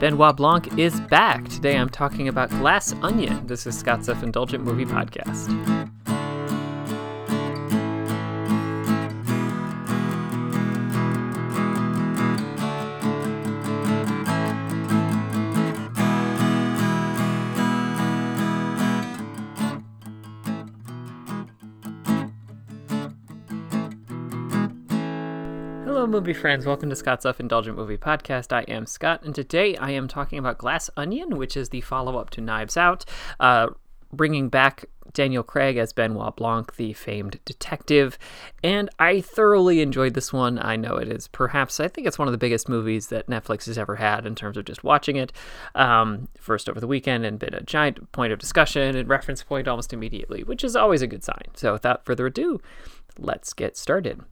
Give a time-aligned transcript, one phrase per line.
[0.00, 1.46] Benoit Blanc is back.
[1.50, 3.46] Today I'm talking about Glass Onion.
[3.46, 5.99] This is Scott's Self Indulgent Movie Podcast.
[26.00, 26.64] Hello, movie friends.
[26.64, 28.54] Welcome to Scott's Self Indulgent Movie Podcast.
[28.54, 32.16] I am Scott, and today I am talking about Glass Onion, which is the follow
[32.16, 33.04] up to Knives Out,
[33.38, 33.66] uh,
[34.10, 38.18] bringing back Daniel Craig as Benoit Blanc, the famed detective.
[38.64, 40.58] And I thoroughly enjoyed this one.
[40.58, 43.66] I know it is perhaps, I think it's one of the biggest movies that Netflix
[43.66, 45.34] has ever had in terms of just watching it
[45.74, 49.68] um, first over the weekend and been a giant point of discussion and reference point
[49.68, 51.44] almost immediately, which is always a good sign.
[51.52, 52.58] So without further ado,
[53.18, 54.22] let's get started.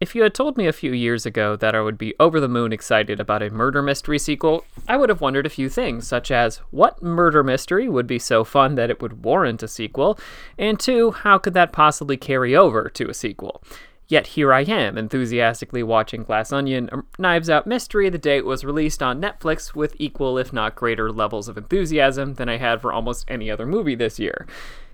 [0.00, 2.46] If you had told me a few years ago that I would be over the
[2.46, 6.30] moon excited about a murder mystery sequel, I would have wondered a few things, such
[6.30, 10.16] as what murder mystery would be so fun that it would warrant a sequel,
[10.56, 13.60] and two, how could that possibly carry over to a sequel?
[14.06, 18.46] Yet here I am, enthusiastically watching Glass Onion, a Knives Out mystery the day it
[18.46, 22.80] was released on Netflix with equal, if not greater, levels of enthusiasm than I had
[22.80, 24.46] for almost any other movie this year.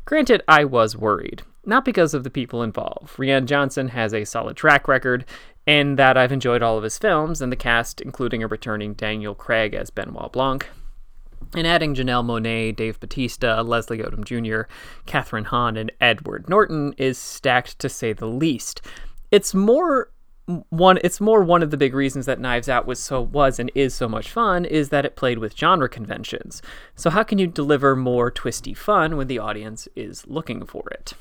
[0.06, 1.42] Granted, I was worried.
[1.66, 3.16] Not because of the people involved.
[3.16, 5.24] Rian Johnson has a solid track record,
[5.66, 9.34] and that I've enjoyed all of his films, and the cast, including a returning Daniel
[9.34, 10.68] Craig as Benoit Blanc,
[11.54, 14.68] and adding Janelle Monáe, Dave Bautista, Leslie Odom Jr.,
[15.06, 18.82] Kathryn Hahn, and Edward Norton is stacked to say the least.
[19.30, 20.10] It's more
[20.68, 23.70] one it's more one of the big reasons that Knives Out was so was and
[23.74, 26.60] is so much fun is that it played with genre conventions.
[26.94, 31.14] So how can you deliver more twisty fun when the audience is looking for it?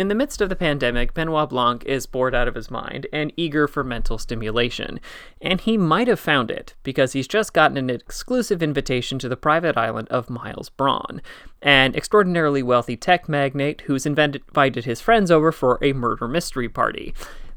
[0.00, 3.34] In the midst of the pandemic, Benoit Blanc is bored out of his mind and
[3.36, 4.98] eager for mental stimulation.
[5.42, 9.36] And he might have found it, because he's just gotten an exclusive invitation to the
[9.36, 11.20] private island of Miles Bron,
[11.60, 17.12] an extraordinarily wealthy tech magnate who's invited his friends over for a murder mystery party.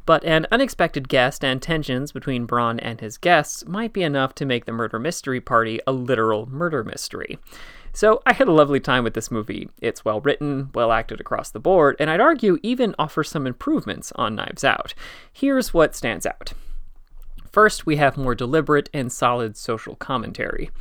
[0.06, 4.46] But an unexpected guest and tensions between Bron and his guests might be enough to
[4.46, 7.40] make the murder mystery party a literal murder mystery.
[7.94, 9.70] So I had a lovely time with this movie.
[9.80, 14.12] It's well written, well acted across the board, and I'd argue even offers some improvements
[14.16, 14.96] on Knives Out.
[15.31, 16.54] Here's what stands out.
[17.52, 20.72] First, we have more deliberate and solid social commentary.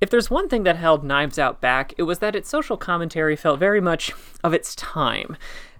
[0.00, 3.34] If there's one thing that held Knives Out back, it was that its social commentary
[3.34, 4.12] felt very much
[4.44, 5.36] of its time.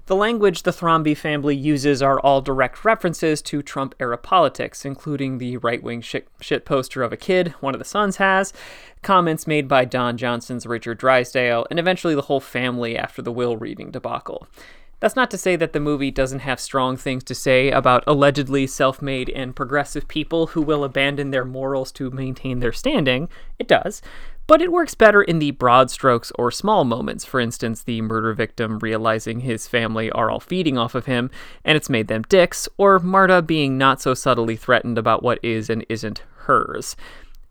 [0.07, 5.39] The language the Thrombey family uses are all direct references to Trump era politics, including
[5.39, 8.53] the right wing shit, shit, poster of a kid one of the sons has,
[9.03, 13.57] comments made by Don Johnson's Richard Drysdale, and eventually the whole family after the will
[13.57, 14.47] reading debacle.
[15.01, 18.67] That's not to say that the movie doesn't have strong things to say about allegedly
[18.67, 23.31] self made and progressive people who will abandon their morals to maintain their standing.
[23.59, 24.03] It does
[24.47, 27.25] but it works better in the broad strokes or small moments.
[27.25, 31.31] For instance, the murder victim realizing his family are all feeding off of him
[31.65, 35.71] and it's made them dicks, or Marta being not so subtly threatened about what is
[35.71, 36.97] and isn't hers.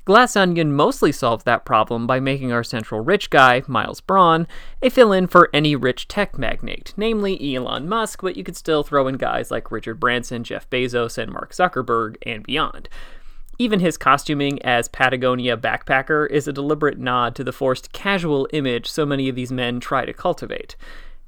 [0.06, 4.48] Glass Onion mostly solves that problem by making our central rich guy, Miles Bron,
[4.82, 8.84] a fill in for any rich tech magnate, namely Elon Musk, but you could still
[8.84, 12.90] throw in guys like Richard Branson, Jeff Bezos, and Mark Zuckerberg, and beyond.
[13.60, 18.90] Even his costuming as Patagonia backpacker is a deliberate nod to the forced casual image
[18.90, 20.76] so many of these men try to cultivate.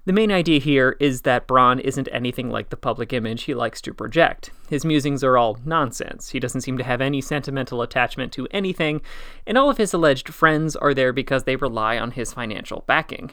[0.06, 3.82] The main idea here is that Bron isn't anything like the public image he likes
[3.82, 4.52] to project.
[4.70, 6.30] His musings are all nonsense.
[6.30, 9.02] He doesn't seem to have any sentimental attachment to anything,
[9.48, 13.32] and all of his alleged friends are there because they rely on his financial backing.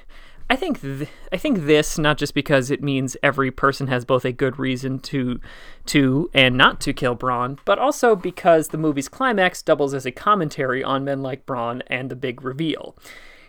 [0.50, 4.24] I think th- I think this not just because it means every person has both
[4.24, 5.40] a good reason to
[5.86, 10.12] to and not to kill Bron, but also because the movie's climax doubles as a
[10.12, 12.94] commentary on men like Bron and the big reveal.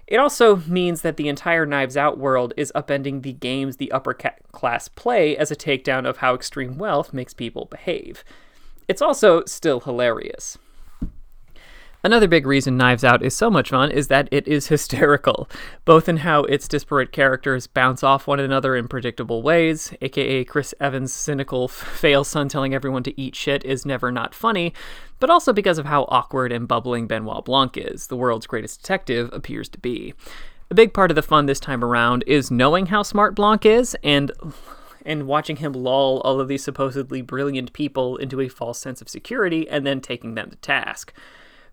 [0.07, 4.13] It also means that the entire Knives Out world is upending the games the upper
[4.13, 8.23] ca- class play as a takedown of how extreme wealth makes people behave.
[8.87, 10.57] It's also still hilarious.
[12.05, 15.49] Another big reason Knives Out is so much fun is that it is hysterical,
[15.85, 20.73] both in how its disparate characters bounce off one another in predictable ways, aka Chris
[20.81, 24.73] Evans' cynical fail son telling everyone to eat shit is never not funny,
[25.21, 29.29] but also because of how awkward and bubbling Benoit Blanc is, the world's greatest detective
[29.31, 30.13] appears to be.
[30.69, 33.95] A big part of the fun this time around is knowing how smart Blanc is
[34.03, 34.29] and
[35.05, 39.07] and watching him lull all of these supposedly brilliant people into a false sense of
[39.07, 41.13] security and then taking them to task.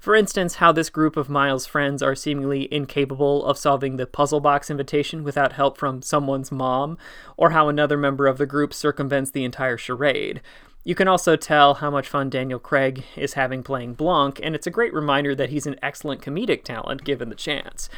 [0.01, 4.41] For instance, how this group of Miles' friends are seemingly incapable of solving the puzzle
[4.41, 6.97] box invitation without help from someone's mom,
[7.37, 10.41] or how another member of the group circumvents the entire charade.
[10.85, 14.67] You can also tell how much fun Daniel Craig is having playing Blanc, and it's
[14.67, 17.91] a great reminder that he's an excellent comedic talent given the chance.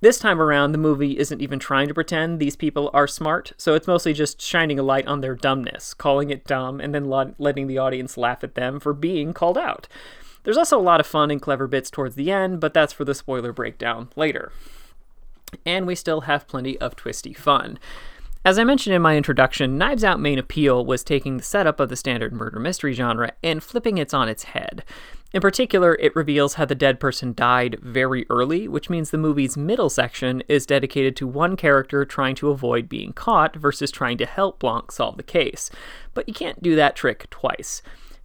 [0.00, 3.74] This time around, the movie isn't even trying to pretend these people are smart, so
[3.74, 7.08] it's mostly just shining a light on their dumbness, calling it dumb, and then
[7.38, 9.86] letting the audience laugh at them for being called out.
[10.44, 13.04] There's also a lot of fun and clever bits towards the end, but that's for
[13.04, 14.52] the spoiler breakdown later.
[15.66, 17.78] And we still have plenty of twisty fun.
[18.46, 21.88] As I mentioned in my introduction, Knives Out main appeal was taking the setup of
[21.88, 24.84] the standard murder mystery genre and flipping it on its head.
[25.32, 29.56] In particular, it reveals how the dead person died very early, which means the movie's
[29.56, 34.26] middle section is dedicated to one character trying to avoid being caught versus trying to
[34.26, 35.70] help Blanc solve the case.
[36.12, 37.80] But you can't do that trick twice.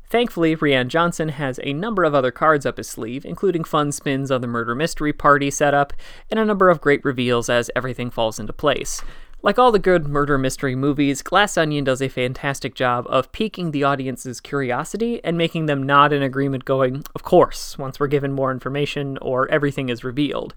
[0.09, 4.31] Thankfully, Rian Johnson has a number of other cards up his sleeve, including fun spins
[4.31, 5.94] on the murder mystery party setup,
[6.31, 9.03] and a number of great reveals as everything falls into place.
[9.41, 13.71] Like all the good murder mystery movies, Glass Onion does a fantastic job of piquing
[13.71, 18.33] the audience's curiosity and making them nod in agreement, going, Of course, once we're given
[18.33, 20.56] more information or everything is revealed.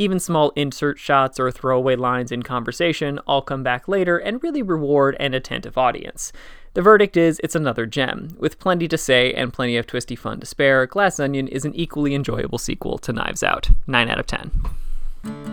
[0.00, 4.62] Even small insert shots or throwaway lines in conversation all come back later and really
[4.62, 6.32] reward an attentive audience.
[6.72, 8.34] The verdict is it's another gem.
[8.38, 11.74] With plenty to say and plenty of twisty fun to spare, Glass Onion is an
[11.74, 13.68] equally enjoyable sequel to Knives Out.
[13.86, 14.50] 9 out of 10.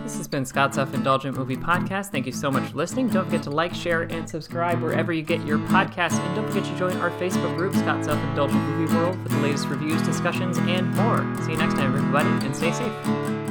[0.02, 2.06] This has been Scott's Self Indulgent Movie Podcast.
[2.06, 3.08] Thank you so much for listening.
[3.08, 6.18] Don't forget to like, share, and subscribe wherever you get your podcasts.
[6.20, 9.40] And don't forget to join our Facebook group, Scott's Self Indulgent Movie World, for the
[9.40, 11.18] latest reviews, discussions, and more.
[11.44, 13.47] See you next time, everybody, and stay safe.